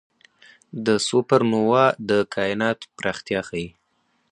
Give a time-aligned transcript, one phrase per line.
[0.85, 3.67] د سوپرنووا Ia د کائنات پراختیا ښيي.